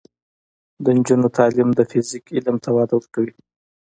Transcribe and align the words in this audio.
د 0.83 0.85
نجونو 0.97 1.27
تعلیم 1.37 1.69
د 1.75 1.81
فزیک 1.89 2.25
علم 2.35 2.55
ته 2.63 2.69
وده 2.75 2.93
ورکوي. 2.97 3.35